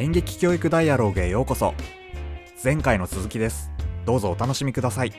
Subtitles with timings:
[0.00, 1.74] 演劇教育ダイアログへようこそ
[2.64, 3.70] 前回の続きです
[4.06, 5.12] どうぞお楽しみください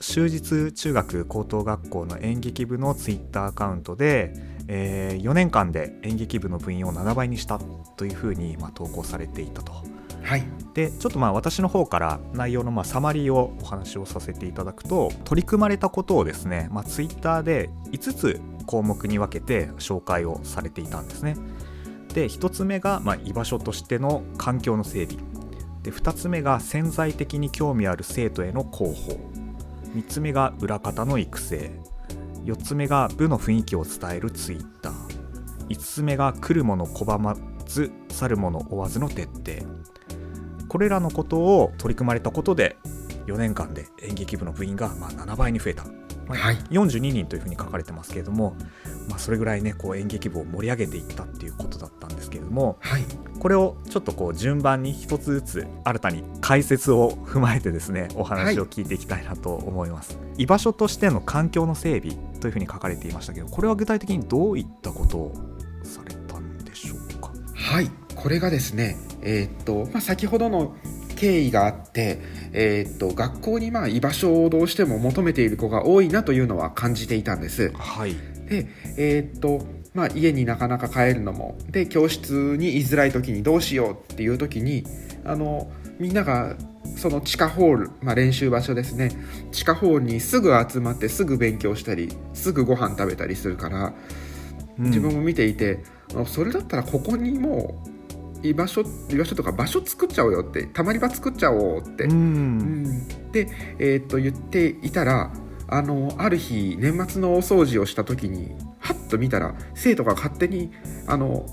[0.00, 4.32] 終日中学高等学校の演劇部のツイッターアカウントで、
[4.68, 7.60] えー、4年間で演劇部の部員を7倍にした
[7.98, 9.74] というふうに、まあ、投稿されていたと。
[10.22, 21.36] はい、でちょっとまあ私の方から内容のまあサマリーをお話をさせていただくと取り組まれたことをですね、まあ、ツイッターで5つ項目に分けて紹介をされていたんですね。
[22.14, 25.22] で1つ目がま居場所としての環境の整備。
[25.82, 29.18] で2つ目が潜在的に興味ある生徒への広報。
[29.94, 31.72] 3つ目が裏方の育成。
[32.44, 34.94] 4つ目が部の雰囲気を伝えるツイッター。
[35.68, 37.36] 5つ目が来るもの拒ま
[37.66, 39.66] ず去るもの追わずの徹底。
[40.68, 42.76] これらのことを取り組まれたことで
[43.26, 45.84] 4年間で演劇部の部員がま7倍に増えた。
[46.26, 48.56] まあ、はい、42人というふうに書かれてますけれども、
[49.08, 53.04] まあ、それぐらいねこう演劇部を盛り上げていったっていうことだったんですけれども、はい、
[53.38, 65.34] これをちょっとこう順番に一つずつ新たに解説を踏まえてですねお話を聞いていきたいなと思います、はい、居場所としての環境の整備というふうに書かれていましたけどこれは具体的にどういったことを
[65.82, 67.30] されたんでしょうか？
[67.54, 67.90] はい。
[68.14, 70.74] これがですねえー、っと、まあ、先ほどの
[71.24, 72.18] 経緯があって、
[72.52, 77.72] えー、っと学校にまあ居場所をどうしても求めている子が多いなというのは感じていたんです。
[77.72, 78.14] はい、
[78.46, 78.66] で、
[78.98, 84.84] えー、っとまあ、家になかなか帰るのもで教室に居づらい時にどうしようっていう時に
[85.24, 86.56] あのみんなが
[86.96, 89.12] その地下ホール、まあ、練習場所ですね。
[89.52, 93.94] 地下ホールにすぐ集まってすぐ勉強したりすぐご飯食べたりするから、
[94.78, 95.84] うん、自分も見ていて
[96.26, 97.93] それだったらここにもう
[98.44, 105.32] 居場所居場所とか場所作っちゃおうよってたまり場作っちゃおうって、うん、で、えー、っと言っていたら
[105.66, 110.70] あのある日年末のお掃除をした時にはっと見たら生徒が勝手に
[111.06, 111.46] あの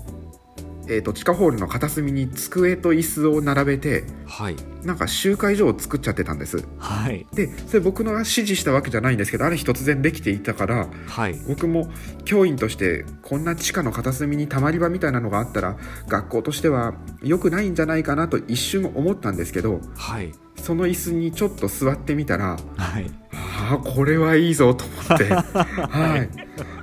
[0.88, 11.88] えーと、地下ホールの片隅に机と椅子を並べて、はい、なんか集会所を作っちゃってたんです、はい、でそれ僕の指示したわけじゃないんですけどある日突然できていたから、はい、僕も
[12.24, 15.76] 教員としてこんな地下の片隅にたまり場みたいなのがあったら
[16.08, 26.28] 学校としては良くないんじゃないかなと一瞬思ったんですけど、はい、その椅子にちょっと座ってみたら、はい、ああこれはいいぞと思って、 はい、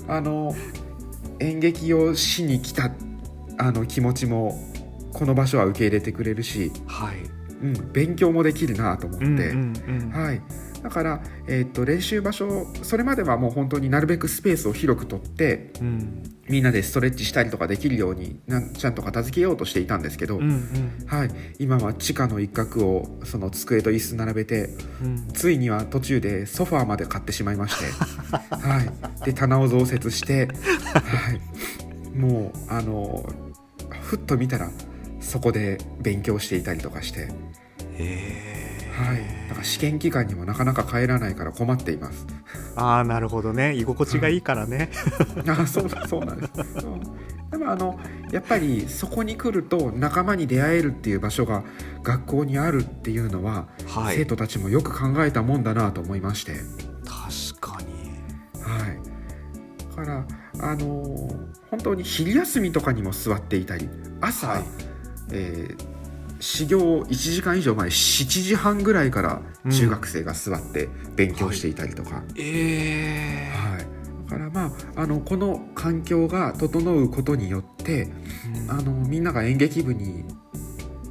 [0.08, 0.56] あの
[1.40, 3.09] 演劇をしに来たって
[3.60, 4.58] あの気持ちも
[5.14, 7.18] この場所は受け入れてくれるし、はい。
[7.62, 9.42] うん、勉強もできるなと思って、うんう
[9.92, 10.42] んうん、はい、
[10.82, 24.70] だから、えー、っと練習場所それまではもう本当になるべくスペースを広くとって、うん、みんなでストレッチしたりとかできるようになんちゃんと片付けようとしていたんですけど、うんうん、はい、今は地下の一角をその机と椅子並べて、
[25.04, 27.86] うん、ついには途中でソファーまで買ってしまいまして、
[28.56, 28.82] は
[29.22, 30.48] い、で棚を増設して、
[30.94, 31.34] は
[32.14, 33.28] い、もうあの
[34.02, 34.70] ふっと見たら
[35.20, 37.28] そこで勉強していたりとかして。
[39.00, 39.48] はい。
[39.48, 42.26] だから試験期間にもなかなか帰らないから困っています。
[42.76, 43.74] ああなるほどね。
[43.76, 44.90] 居心地がいいからね、
[45.48, 46.52] あそうそうなんです、
[47.52, 48.00] でもあの
[48.32, 51.64] やっぱりそこに来ると仲間に出会えるっていう場所が
[52.04, 56.54] 学校にあるっていうのは、はい、生徒たちもよく考えたもんだなと思いまして。
[57.06, 57.90] 確かに。
[58.62, 59.00] はい。
[59.96, 60.26] だから
[60.60, 63.90] あのー本当に昼休みとかにも座っていたり
[64.22, 64.64] 朝、はい、
[65.32, 65.86] えー、
[66.40, 73.88] 始業1時間以上前7時半ぐらいから中学生が座って勉強していたりとか、うんはい、えー、はい。
[74.30, 78.10] だからまああのこの環境が整うことによって、
[78.64, 80.24] うん、あのみんなが演劇部に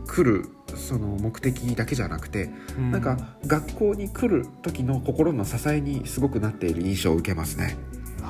[0.06, 3.16] 来るその目的だけじゃなくて、うん、なんか
[3.46, 7.76] 学校に来る時の心の支えにすごくなっている印象を受けますね。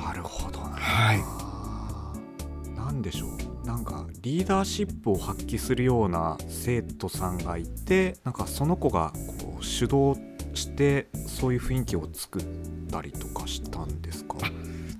[0.05, 1.23] なるほどはい。
[2.75, 3.67] 何でしょう？
[3.67, 10.15] なんかリーダーシップを発揮するような生徒さんがいてなんかその子がこう主導
[10.53, 12.43] してそういう雰囲気を作っ
[12.91, 14.37] たりとかしたんですか？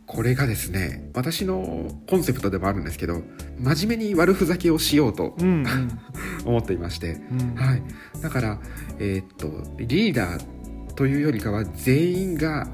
[0.06, 3.22] これがですね私のコンセプトでもあるんですけど
[3.60, 6.00] 真面目に悪ふざけをしようと、うんうん、
[6.46, 7.84] 思っていまして、うん、はい、
[8.22, 8.60] だから、
[9.00, 9.48] えー、っと
[9.78, 12.68] リーダーというよりかは全員が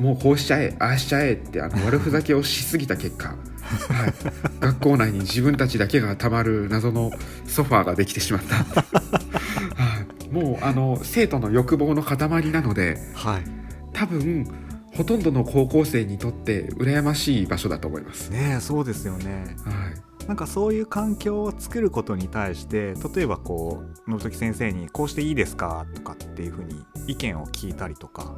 [0.00, 3.36] もうこうしちゃえああしちゃえってあの悪ふざけをしすぎた結果
[3.70, 4.14] はい、
[4.58, 7.12] 学校内に自分たちだけがたまる謎の
[7.46, 12.18] ソファーができてしまった、 はい、もうあの生徒の欲望の塊
[12.50, 13.44] なので、はい、
[13.92, 14.48] 多分
[14.92, 18.30] ほとんどの高校生にとって羨ましい場所だと思います。
[18.30, 19.70] ねそうですよね、は
[20.24, 28.36] い、なんかそういう環境を作ることに対して例えばこう信時先生に「こうしていいですか?」とかっていうふうに意見を聞いたりとか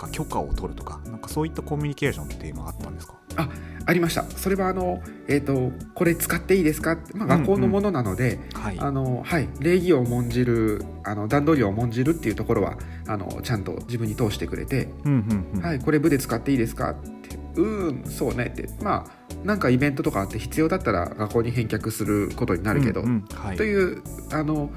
[0.00, 3.14] か許可を取るとかなんかそういったコミュニケーションっていうのはあったんですか？
[3.36, 3.48] あ
[3.86, 4.24] ありました。
[4.24, 8.78] それはあの、えーと、これ使っていいですか、まあ、学校のものなので、はい。
[8.78, 12.76] あのはい、礼儀を重んじるあの段取りを重んじるっていうところは
[13.06, 24.70] あのちゃんと自分に通してくれて「うんうんうん、はい、これ部で使っていいですか?」って「うんそうね」ってまあなんかイベントとかあって必要だったら学校に返却することになるけど、うんうんはい、というあの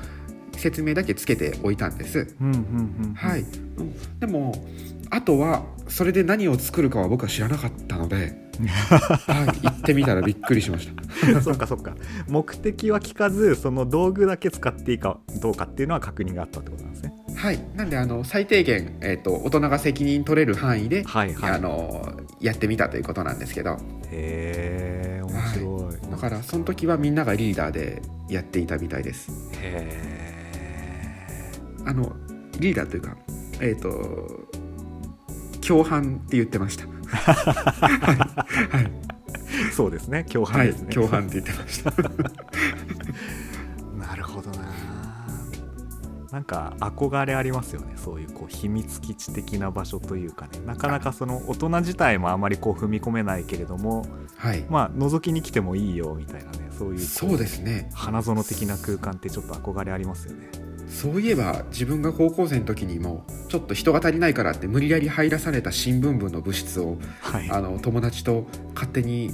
[0.56, 2.36] 説明だけつけておいたんです。
[3.16, 3.46] はい、
[4.20, 4.54] でも
[5.10, 8.34] あとはそれで何を作るかは僕は知らなかったので、
[8.66, 10.90] はい、行ってみたらびっくりしまし
[11.24, 11.42] た。
[11.42, 11.96] そっかそっか。
[12.28, 17.14] 目的は聞かずその道具だけ使っていいかどうかっていうのは確認があったってことなんですね。
[17.36, 17.60] はい。
[17.75, 23.78] なんであの最低限、えーと、大人が責任取れる範囲で、はいはい、あのやってみたということなんですけど。
[24.12, 29.30] へえ面白い、はい、だからその時はみんながリーダーでやっていたみたいです。
[29.62, 30.44] へえ
[31.86, 32.16] あの
[32.60, 33.18] リーダーというか
[33.63, 34.48] えっ、ー、と
[35.65, 36.86] 共犯って言ってました。
[37.07, 37.31] は
[37.92, 38.92] い、はい、
[39.71, 40.25] そうですね。
[40.25, 41.92] 共犯ですね、はい、共犯って言ってました。
[43.98, 44.74] なるほどな。
[46.31, 47.94] なんか憧れありますよね。
[47.95, 50.59] そういうこう秘密基地的な場所というかね。
[50.66, 54.06] なかなかその大人自体もあまりこう踏み込めないけれども、
[54.36, 56.69] はい、まあ覗きに来てもいいよみたいなね。
[56.77, 57.89] そういうそうですね。
[57.94, 60.50] 花園的な空間ってちょっと憧れありますよね
[60.94, 68.45] そういえば自分が高校生の時にもちょっと人が足りないからって無理やり入らされた新聞部の部室を、はい、あの友達と
[68.75, 69.31] 勝手に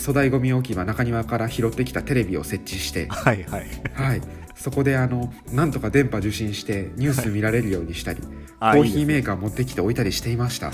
[0.00, 3.66] 粗大ごみ置き場中庭から拾ってきたテレビを設置して、はいはい。
[3.92, 4.22] はい、
[4.54, 8.22] そこであのなんとか電波受信してニュース見られるようにしたり、
[8.58, 10.72] はい、コーヒーメーカー持ってきて置いたりしていました。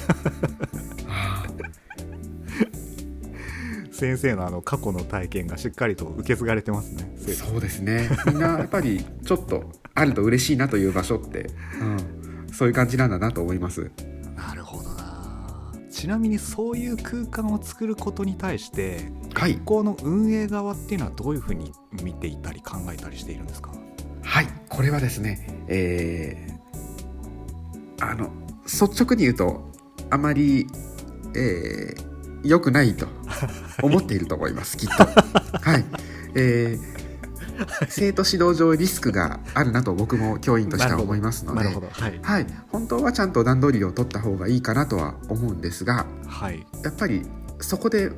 [3.98, 7.10] 先生のあの過去の体験がしっかりと受け継がれてますね。
[7.34, 8.08] そうですね。
[8.26, 11.50] みんなやっぱりちょっとあると嬉しいなという場所って、
[11.80, 13.90] うん、そういう感じなんだなと思います。
[14.36, 15.72] なるほどな。
[15.90, 21.72] ちなみにそういう空間を作ることに対して、はい、学校の運営側っていうのはどういうふうに
[22.04, 23.72] 見ていたり考えたりしているんですか？
[24.22, 24.46] はい。
[24.68, 28.30] これはですねえー、あの
[28.64, 29.72] 率直に言うと
[30.10, 30.68] あまり、
[31.34, 32.07] えー、
[32.48, 33.06] 良くないと
[33.82, 35.04] 思っていると思いますきっと。
[35.04, 35.84] はい。
[36.34, 37.08] えー
[37.88, 47.26] 生徒指導上リスクがあるなと僕も教員としては思いますので、はい、はい、本当はちゃんと段取りを取った方がいいかなとは思うんですが、はい、やっぱり
[47.60, 48.12] そこで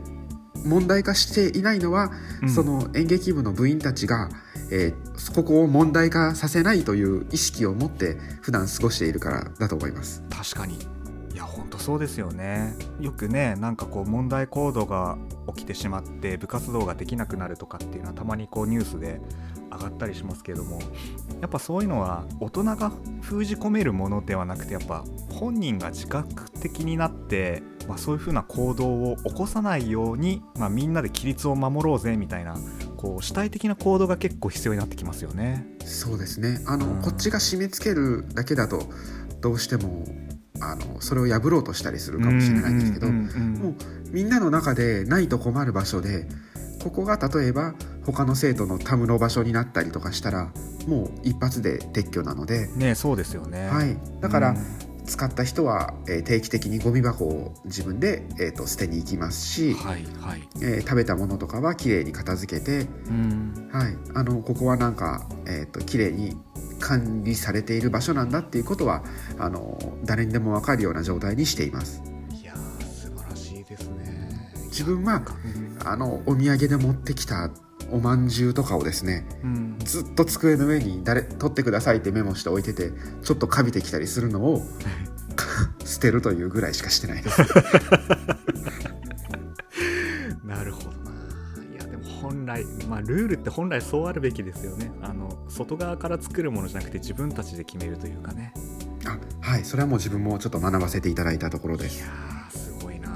[0.64, 2.10] 問題化していないのは、
[2.42, 4.28] うん、その演劇部の部員たちが、
[4.70, 10.22] えー、ここを問題化させないという意識を持って普段過ごしているからだと思います。
[10.28, 10.99] 確かに
[11.80, 12.74] そうですよね。
[13.00, 15.16] よくねなんかこう問題行動が
[15.48, 19.20] 起きてしまって部活動ができなくなるとかっていうのはたまにこうニュースで
[19.72, 20.80] 上がったりしますけども
[21.40, 22.92] やっぱそういうのは大人が
[23.22, 32.56] 封じ込めるものではなくてやっぱ本人が自覚的になって、まあ、そういうふうな行動を起こさないように、まあ、みんなで規律を守ろうぜみたいな
[32.96, 35.66] こう主体的な行動が結構必要になってきますよね。
[35.84, 36.62] そうですね。
[36.66, 38.82] あの、うん、こっちが締め付けるだけだと
[39.40, 40.04] どうしても
[40.60, 43.74] あのそれを破ろうとしたりするかもしれないんですけど、もう
[44.10, 46.26] みんなの中でないと困る場所で
[46.82, 47.74] ここが例えば
[48.04, 50.52] 他の生徒のたむの場所になったりとかしたら
[50.86, 54.56] もう一発で撤去なので、ね、そうですよね、はい、だから、
[55.10, 60.48] 使った人は、えー、定期的にゴミ箱を自分で、えーと、捨てに行きますし、はいはい。
[60.62, 62.86] えー、食べたものとかはきれいに片付けて、
[63.72, 66.36] はい、あのここはなんか、えーと、きれいに
[66.80, 69.04] 管理されている場所なんだっていうことは
[69.38, 72.02] あの誰にでも分かるような状態にしています。
[72.30, 74.52] いや素晴らしいですね。
[74.66, 75.22] 自分は
[75.84, 77.50] あのお土産で持ってきた
[77.92, 84.62] おまんじゅうとかをですね、うん、ずっと机の上に誰「取ってください」ってメモして置いててちょっとかびてきたりするのを
[85.84, 87.40] 捨てるというぐらいしかしてないです。
[90.44, 91.09] なるほど
[92.20, 94.90] 本来まあルールって本来そうあるべきですよね。
[95.02, 98.52] あの外側から作るものじゃなくて自分たちで決めるというかね。
[99.06, 101.88] あはいそれはもう自分もちょっと学ばせていただいたところで。
[101.88, 102.06] すいや
[102.50, 103.08] すごいな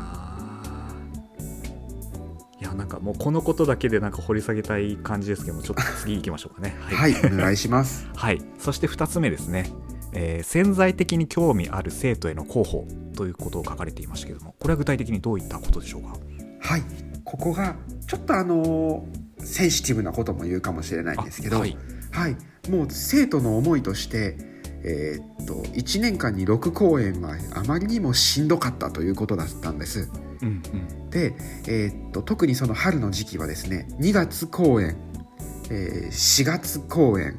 [2.61, 6.77] いやなんかもうこのことだけでなんか掘り下げたい感じですけどもちょっと次行きましょうかね。
[6.81, 8.09] はい、はい、お願いします。
[8.17, 8.41] はい。
[8.59, 9.71] そして2つ目ですね。
[10.17, 16.17] えー、潜在的に興味ある生徒への広報ということを書かれていましたけれどもこれは具体的にどういったことでしょうか？
[16.61, 16.83] はい
[17.25, 17.77] ここが
[18.07, 19.07] ちょっとあの
[19.39, 21.77] センシティブなことも言うかもしれないんですけど、はい、
[22.11, 22.37] はい、
[22.71, 24.37] もう生徒の思いとして、
[24.85, 30.11] えー、っと1年間に6公演はあまりにもしんどかったということだったんです。
[30.43, 30.51] うんう
[31.07, 31.35] ん、で、
[31.67, 34.97] えー、っと特にその春の時期はですね2月公演、
[35.71, 37.37] えー、4月公演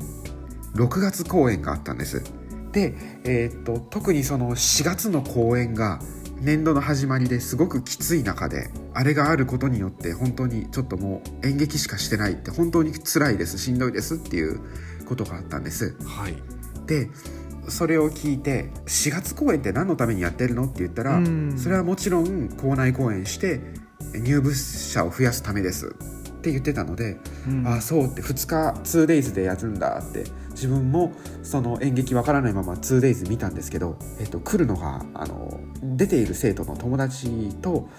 [0.76, 2.24] 6月公演があったんです。
[2.72, 6.00] で、えーっと特にその4月の公演が
[6.38, 13.58] 年度の始まりですごくきつい中であれがあることによって本当にちょっともう演劇しかしてないって本当に辛いです。
[13.58, 14.16] しんどいです。
[14.16, 14.60] っていう
[15.06, 15.98] ことがあったんです。
[16.06, 16.36] はい。
[16.86, 17.10] で
[17.68, 20.66] それを聞いて4月公演って何のためにやってるの？
[20.66, 21.58] って言ったらうん。
[21.58, 23.62] それはもちろん校内公演して
[24.14, 27.68] 入部者を増やすためですって言ってたので、うん。
[27.68, 37.90] ああそうって2日 2days でやるんだって自分もその演劇わからないまま 2days 見たんですけど、えっと、来るのがあの出ている生徒の友達と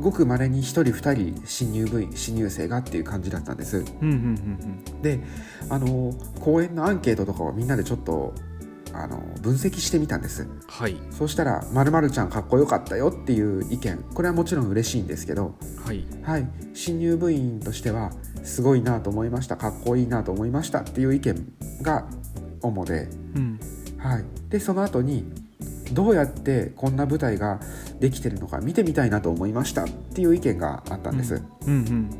[0.00, 3.78] ごくまれに1人2人新入部員新入生がっていう感じだったんです。
[3.78, 5.20] うんうんうんで
[5.68, 8.34] あの公演のアンケートとかをみんなでちょっと
[8.92, 10.42] あの分析してみたんです。
[10.42, 10.96] うんはい。
[11.10, 14.04] そうしたら「まるちゃんかっこよかったよ」っていう意見。
[14.14, 15.54] これはもちろん嬉しいんですけど。
[15.84, 16.04] はい。
[16.22, 16.48] はい。
[16.72, 18.10] 新入部員としては
[18.46, 22.06] すごいなと思いましたかっこいいなと思いましたっていう意見が
[22.62, 23.60] 主で,、うん。
[23.98, 25.24] はい、でその後に
[25.92, 27.60] どうやってこんな舞台が
[28.00, 32.10] できてるのか見てみたいなと思いましたっていう意見があったんです、うんうん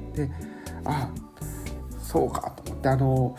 [0.85, 1.11] あ
[2.01, 3.37] そうかと思ってあの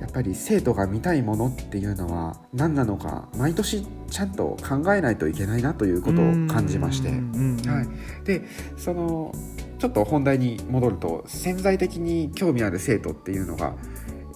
[0.00, 7.68] やっぱり生徒が見たいものっていうのは何なのか毎年ちゃんと考えないといけないなということを感じまして、うんうんうん。
[7.68, 7.88] はい、
[8.24, 8.44] で
[8.76, 9.32] その
[9.78, 13.74] ちょっと本題に戻ると潜在的に興味ある生徒っていうのが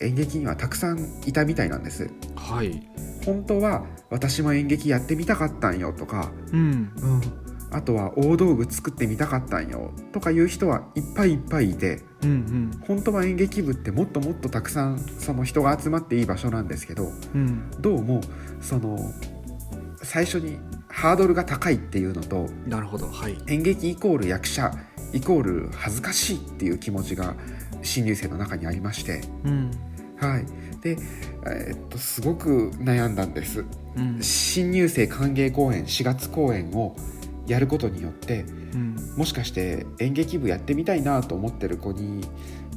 [0.00, 2.10] 演劇にはたくさんいたみたいなんです。
[2.34, 2.82] はい。
[3.24, 6.92] 本当は私も演劇やってみたかったんよとか、うん。
[6.96, 7.20] うん、
[7.70, 12.00] あとは大道具作ってみたかったんよとかいう人はいっぱいいっぱいいて。
[12.22, 12.80] うんうん。
[12.86, 17.70] 本当は演劇部ってもっともっとたくさんその人が集まっていい場所なんですけどうん。
[17.80, 18.20] どうも
[18.60, 18.98] その
[20.02, 20.58] 最初に
[20.88, 23.08] ハードルが高いっていうのとなるほど。
[23.08, 23.36] はい。
[23.48, 24.72] 演劇イコール役者
[25.12, 27.34] イコール恥ずかしいっていう気持ちが
[27.82, 29.22] 新入生の中にありまして。
[29.44, 29.70] うん。
[30.16, 30.46] はい。
[30.80, 30.96] で、
[31.46, 33.64] えーっとすごく悩んだんです。
[33.96, 34.22] うん。
[34.22, 36.96] 新入生歓迎公演4月公演を
[37.46, 38.96] やることによってうん。
[39.16, 42.24] もしかして演劇部やってみたいなと思ってる子に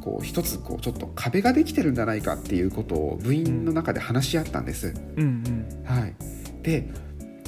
[0.01, 5.65] こう一つこうちょっと壁ができてるんじゃないかっていうことを部員の中で話し合ったんです、うん。
[5.83, 6.15] はい、
[6.61, 6.91] で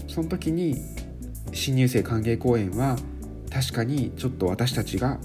[0.07, 0.75] その時に
[1.53, 2.97] 新入生歓迎公演は
[3.49, 5.19] 確かにちょっと私たちが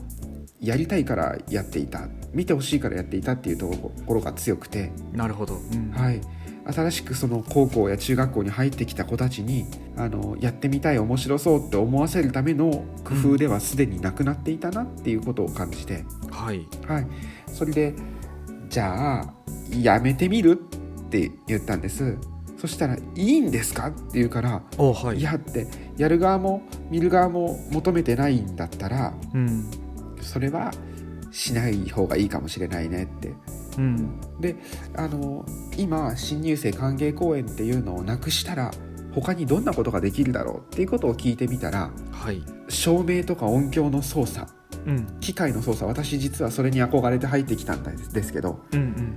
[0.61, 5.55] やりたいからやっていた見てほしいからやっていたっていうところが強くて、うんなるほど。
[5.55, 5.91] うん。
[5.91, 6.21] はい、
[6.67, 16.67] 新しくその高校や中学校に入ってきた子たちにあのやってみたい面白そうって思わせるための工夫ではすでになくなっていたなっていうことを感じて、はい。
[16.87, 17.07] はい、
[17.49, 17.95] それで
[18.69, 19.35] じゃあ
[19.77, 20.61] やめてみる？
[20.61, 22.17] って言ったんです
[22.63, 25.19] そしたら「いいんですか?」って言うからおはい。
[25.19, 25.67] いやって
[25.97, 29.69] やる側も見る側も求めてないんだったらうん。
[30.21, 30.71] それは
[31.33, 33.33] しない方がいいかもしれないねって。
[33.79, 34.21] うん。
[34.41, 34.55] で
[34.95, 35.45] あの
[35.77, 38.71] 今新入生歓迎公演っていうのをなくしたら
[39.13, 42.45] 他にどんなことができるだろうっていうことを聞いてみたらはい。
[42.69, 44.47] 照明とか音響の操作
[44.87, 45.07] うん。
[45.19, 48.87] 機械の操作私実はそれに憧れて入ってきたんですですけど、うんうん。
[48.87, 49.17] うん。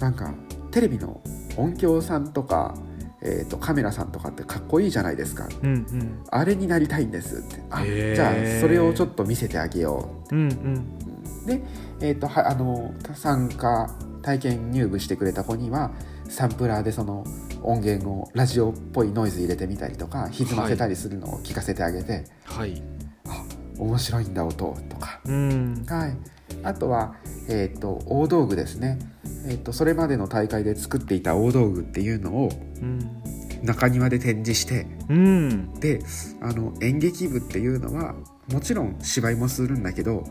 [0.00, 0.32] なんか
[0.70, 1.20] テレビの
[1.60, 2.74] 音響さんとか、
[3.22, 5.48] えー、とカメラさんとかってかっこいいじゃないですか。
[5.62, 6.24] うんうん。
[6.30, 7.62] あれになりたいんですって。
[7.70, 10.34] あじゃあそれをちょっと見せてあげよう。
[10.34, 10.98] んうん。
[11.44, 11.62] うで、
[12.00, 15.90] えー、とはあの参加体験入部してくれた子には
[16.28, 17.24] サンプラーでその
[17.62, 22.82] 音源をラジオっぽいノイズ入れてみたりとか歪ませたりするのを聞かせてあげて、はい。
[23.26, 23.44] あ
[23.78, 25.20] 面白いんだ音とか。
[25.24, 25.84] うん。
[25.88, 26.16] はい、
[26.62, 27.14] あとは、
[27.48, 28.98] えー、と大道具ですね、
[29.46, 32.50] えー、とそれまでの大会で作っていた大道具っていうのを
[32.82, 33.22] うん。
[33.62, 35.74] 中庭で展示してうん。
[35.80, 36.00] で
[36.40, 38.14] あの演劇部っていうのは
[38.50, 40.24] もちろん芝居もするんだけど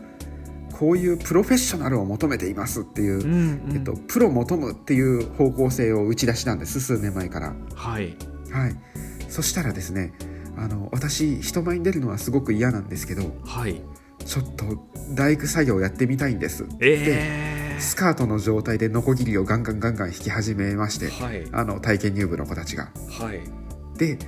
[0.72, 3.76] こういうプロフェッショナルを求めていますっていう、うんうん。
[3.76, 7.54] えっと、プロ求むっていう方向性を打ち出したんです数年前から。
[7.74, 8.16] はい。
[8.50, 8.76] はい、
[9.28, 10.12] そしたらですね
[10.56, 13.80] あの私人前に出るのはすごく嫌なんですけどはい
[14.30, 14.64] ちょっと
[15.12, 16.64] 大工作業やってみたいんです。
[16.78, 21.48] えスカートの状態でノコギリをガンガンガンガン引き始めましてー、はい。
[21.50, 22.92] あの体験入部の子たちが。
[23.10, 23.40] はい。
[23.98, 24.20] で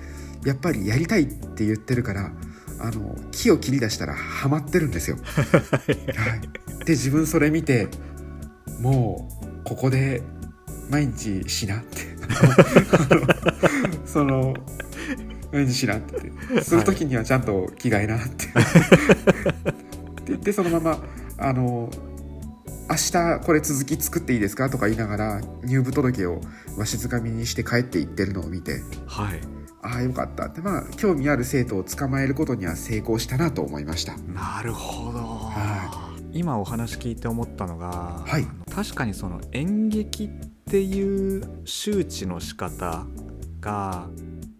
[0.44, 2.32] やっぱりやりたいって言ってるから
[2.80, 5.18] あの木を切り出したらハマってるんですよ。
[5.22, 6.34] は
[6.80, 7.86] い、で自分それ見て
[8.80, 9.30] も
[9.62, 10.20] うここで
[10.90, 12.00] 毎日しなって。
[14.04, 14.52] その
[15.52, 16.60] 毎日しなって。
[16.60, 18.46] する時にはちゃんと着替えなって。
[18.46, 19.91] っ て
[20.32, 20.98] 言ってそのまま
[21.38, 21.90] あの
[22.90, 24.68] 明日これ続き作っていいですか？
[24.68, 26.40] とか言いながら入部届を
[26.76, 28.82] わしづかみにして帰っていってるのを見て。
[29.06, 29.40] はい。
[29.82, 30.46] ああよかった。
[30.46, 34.16] ってまあ興味ある生徒を捕まえることには成功したなと思いました。
[34.18, 38.46] なるほど、は今お話聞いて思ったのが、はい。
[38.72, 40.28] 確かにその演劇っ
[40.64, 43.06] ていう周知の仕方
[43.60, 44.08] が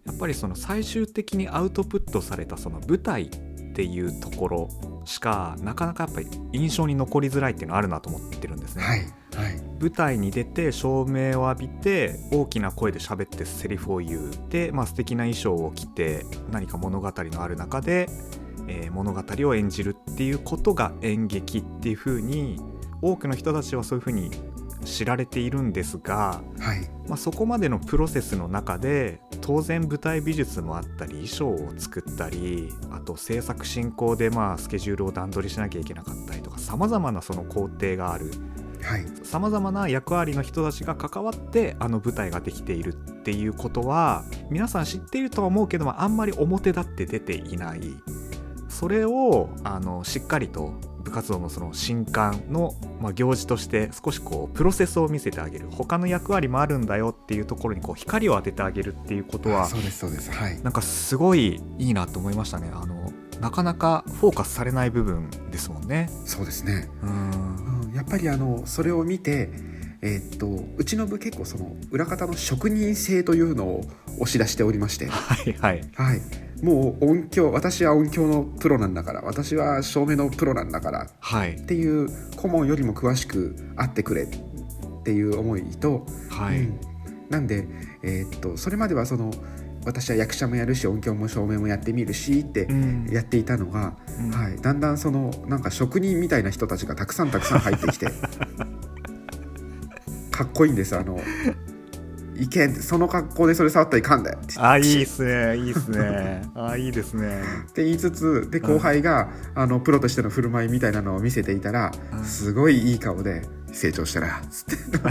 [0.07, 4.69] やっぱりその最終的にアウトプットされたその舞台っていうところ
[5.05, 8.85] しかなかなかやっぱり印象に残りづらいっていうのはあるなと思ってるんですね。
[8.85, 8.99] はい
[9.35, 18.09] はい舞台に出て照明を浴びて大きな声で喋ってセリフを言うで、まあ素敵な衣装を着て何か物語のある中で、
[18.69, 22.61] えー物語を演じるっていうことが演劇っていう風に
[23.01, 24.31] 多くの人たちはそういう風に
[24.85, 26.89] 知られているんですが、はい。
[27.09, 38.31] まあ、そこまでのプロセスの中で当然舞台美術もあったり衣装を作ったりあと制作進行でまあスケジュールを段取りしなきゃいけなかったりとかさまざまなその工程がある。
[38.83, 39.07] はい。
[39.23, 47.81] さまざまな役割の人たちが関わってあの舞台ができているっていうことは皆さん知っているとは思うけどもあんまり表立って出ていない。
[48.69, 55.69] それをあのしっかりと部活動のその新刊の、まあ、行事として少しこうプロセスを見せてあげる。
[55.71, 60.31] 他の役割もあるんだよっていうところにこう光を当ててあげるっていうことはそうですそうです。
[60.31, 60.63] はい。
[60.63, 62.71] なんかすごいいいなと思いましたね。
[62.73, 66.09] あのなかなかフォーカスされない部分ですもんね。
[66.25, 66.89] そうですね。
[67.03, 67.31] うん。
[67.87, 69.51] うんやっぱりあのそれを見て、
[70.01, 73.85] えーっとうちの部結構その裏方の職人性というのを
[74.19, 75.83] 押し出しておりまして、はいはい。
[75.95, 76.21] はい、
[76.63, 81.57] もう音響私は音響のプロなんだから私は照明のプロなんだからはい。
[81.57, 84.29] っていう顧問よりも詳しくあってくれっ
[85.03, 86.81] ていう思いと、はい、うん。
[87.29, 87.67] なんで、
[88.03, 89.33] えーっとそれまではその
[89.85, 93.09] 私は役者もやるし音響も照明もやってみるしってうん。
[93.11, 94.31] やっていたのが、うん。
[94.31, 98.07] はい、だんだんそのなんか職人みたいな人たちがたくさんたくさん入ってきて
[100.31, 101.21] かっこいいんですあの
[102.37, 102.75] いけん。
[102.75, 105.57] その格好でそれ触ったらいかんだよってあいいっすね。
[105.57, 106.43] いいっすね。
[106.55, 107.43] あいいですね。
[107.69, 112.25] って言いつつで後輩が、あのプロとしての振る舞いみたいなのを見せていたら、うん。
[112.25, 114.99] すごいいい顔で成長したなつって、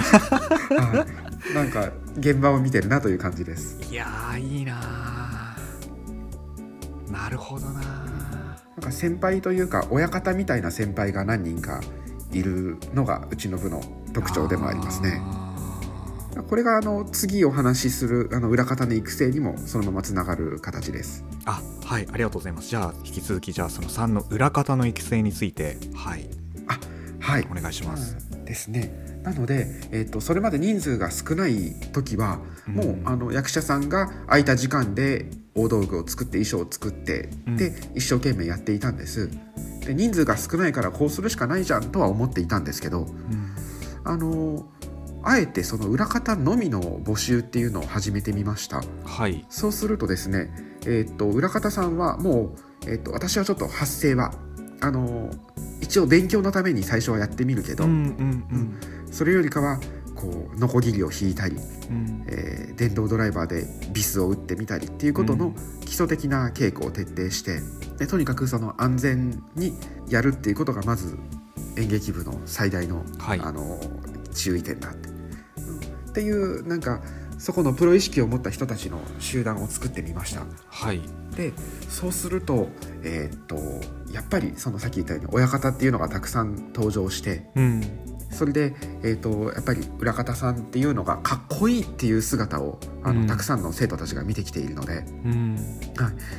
[0.78, 1.06] は
[1.52, 3.80] い、なんか現場を見てるなという感じです。
[3.90, 7.12] いやーいいなー。
[7.12, 11.82] なるほどななんか先輩というか親方みたいな先輩が何人か
[12.32, 15.20] いるのがうちの部の特徴でもありますね。
[15.22, 15.51] あ
[16.48, 21.26] これがあの次お話しするあの裏方の育成にもそのままつながる形です。
[21.46, 22.70] ーあはいありがとうございます。
[22.70, 26.42] じゃあ引き続きじゃあその3の裏方の育成についてはい。
[27.22, 27.48] はい。
[27.50, 28.92] お願いします、ですね。
[29.24, 37.58] なので、えー、とそれまで人数が少ない時はもう、うんあの役者さんが空いた時間で大道具を作って衣装を作って、うん。
[37.58, 39.30] で一生懸命やっていたんです。
[39.86, 43.56] で人数が少ないからこうするしかないじゃんとは思っていたんですけどうん。
[44.04, 44.66] あの
[45.24, 48.82] あえてその裏方のみの募集っていうのを始めてみました。
[49.06, 49.46] はい。
[49.50, 50.52] そうするとですね、
[50.86, 52.56] えー、と裏方さんはも
[52.86, 54.34] う、えー、と私はちょっと発声は
[54.82, 55.30] あの
[55.80, 58.80] 一応勉強のために最初はやってみるけど、うんうん
[59.12, 59.78] それよりかは
[60.16, 62.26] こうノコギリを引いたり、うん。
[62.28, 65.56] えー電動ドライバーでビスを打ってみたりっていうことのうん。
[65.82, 67.60] 基礎的な稽古を徹底して
[68.00, 69.78] でとにかくその安全に
[70.10, 71.16] やるっていうことがまず
[71.78, 73.40] 演劇部の最大の,、はい。
[73.40, 73.80] あの
[74.34, 75.11] 注意点だって、うん
[76.12, 77.02] っていうなんか
[77.38, 80.44] そこのプロ意識を持った人たちの集団を作ってみました。
[80.70, 81.02] はい
[81.36, 81.54] で
[81.90, 82.68] そうすると,、
[83.04, 83.56] えーっと
[84.14, 87.82] やっぱりそのさっき言ったように親方っていうのがたくさん登場してうん
[88.32, 93.28] それで、えー、とやっぱり裏方さんっていうのがかっこいいっていう姿をあの、うん。
[93.28, 95.06] たくさんの生徒たちが見てきているので。
[95.26, 95.58] うん。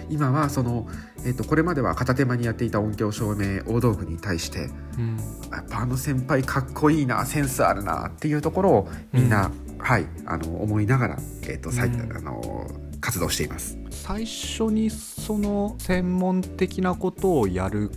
[0.08, 0.88] 今はその、
[1.24, 5.16] えー、とこれまでは片手間にやっていた音響照明大道具に対してうん。
[5.50, 12.66] やっぱあの先輩かっこいいなセンスあるなっていうところをみんな、はい、あの思いながら、えーとさいうんあの
[13.00, 13.76] 活動しています。
[13.90, 17.90] 最初にその専門的なことをやる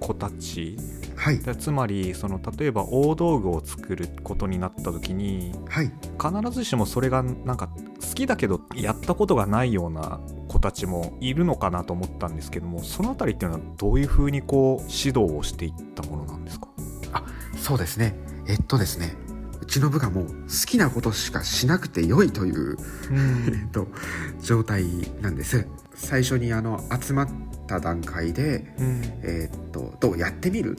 [0.00, 0.76] 子たち
[1.22, 5.92] はい、でつまりその例えば大道具を作ることになった時にはい。
[6.20, 7.68] 必ずしもそれがなんか
[8.00, 16.66] 好きだけどやったことがないような子たちもいるのかなと思ったんですけどもそのあたりっていうのはどういうふうにこう指導をしていったものなんですか？
[17.56, 18.16] そうですね。
[18.48, 19.14] えっとですね。
[19.60, 22.76] うちの部がもう好きなことしかしなくて良いという
[23.48, 23.86] えっと、
[24.42, 24.84] 状態
[25.22, 25.68] なんです。
[25.94, 27.28] 最初にあの集まっ
[27.68, 29.02] た段階で、うん。
[29.22, 30.76] えーっとどうやってみる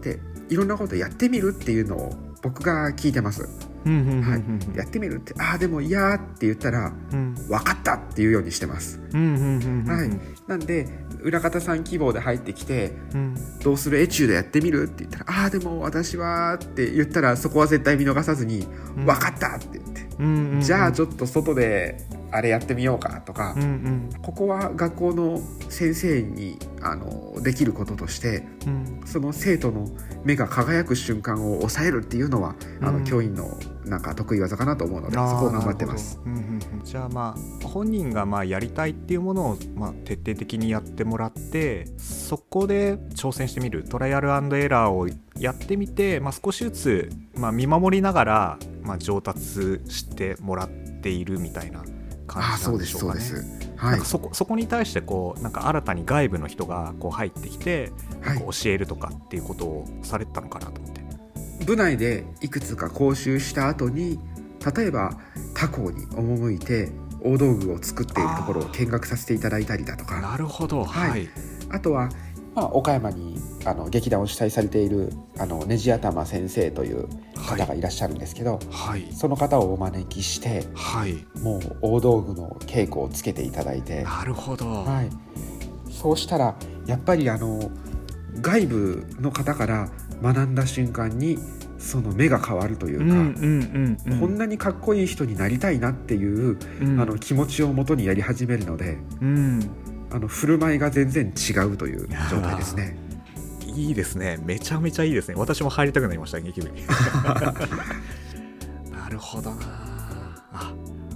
[0.00, 3.50] っていろんなことやってみるっていうのを僕が聞いてます、はい。
[3.84, 7.34] うんやってみるってああでも嫌って言ったらうん。
[7.34, 8.98] 分かったっていうようにしてます。
[9.12, 10.88] なんで
[11.22, 13.34] 裏方さん希望で入ってきてうん。
[13.62, 14.00] どうする？
[14.00, 14.84] エチュードやってみる？
[14.84, 19.06] って言ったらああでも私はって言ったらそこは絶対見逃さずにうん。
[19.06, 19.78] 分かったって、
[20.20, 24.10] うんじゃあちょっと外であれやってみようかとか、うんうん。
[24.22, 29.02] ここは学校の先生にあのできることとしてうん。
[29.04, 29.88] その生徒の
[30.24, 36.20] 目が輝く瞬間を抑えるっていうのはあの、うん教員のなんか得意技かなと思うのでそこを頑張ってます。
[36.24, 36.84] うんうんうん。
[36.84, 43.84] じゃあまあ本人がまあやりたいっていうものをまあ徹底的にやってもらってそこで挑戦してみる。
[43.84, 45.08] トライアルエラーを
[45.40, 51.82] やってみて、まあ、少しずつまあ見守りながらまあ上達してもらっているみたいな
[52.26, 53.22] 感じなんでしょうかね。
[53.76, 57.90] はい、そこそこに対してこうなんか新たに外部の人がこう入ってきて、
[58.22, 61.00] 教えるとかっていうことをされてたのかなと思って。
[61.64, 64.18] 部内でいくつか講習した後に
[64.76, 65.18] 例えば
[65.54, 66.90] 他校に赴いて
[67.22, 70.20] 大道具を作っているところを見学させていただいたりだとか。
[70.20, 70.84] なるほど。
[70.84, 71.10] はい。
[71.10, 71.28] はい。
[71.70, 72.10] あとは、
[72.54, 79.06] まあ、岡山にあの劇団を主催されているあのネジ頭先生という方がいらっしゃるんですけど、はい。
[79.12, 81.24] その方をお招きしてはい。
[81.40, 85.10] もう大道具の稽古をつけていただいて、なるほど、はい、
[85.92, 87.70] そうしたらやっぱりあの
[88.40, 89.90] 外部の方から
[90.22, 91.38] 学んだ瞬間に
[91.78, 94.20] その目が変わるというか、うんうんうんうん。
[94.20, 97.00] こんなにかっこいい人になりたいなっていう、うん。
[97.00, 99.70] あの気持ちをもとにやり始めるのでうん。
[100.12, 103.09] あの振る舞いが全然違うという状態ですね。
[103.70, 104.38] いいですね。
[104.44, 105.34] めちゃめちゃいいですね。
[105.36, 106.84] 私も入りたくなりました劇部に。
[108.92, 109.62] なるほどな。
[110.52, 110.74] あ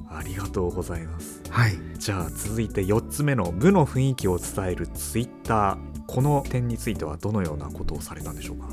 [0.09, 1.43] ありがとうございます。
[1.51, 5.79] はい、じゃあ続いて4つ目の部の雰囲気を伝えるツイッター。
[6.07, 8.69] この点についてはどのようなことをされたんでしょうか？